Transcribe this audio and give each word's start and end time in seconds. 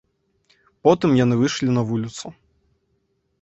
Потым 0.87 1.13
яны 1.23 1.35
выйшлі 1.41 1.69
на 1.77 1.81
вуліцу. 1.91 2.27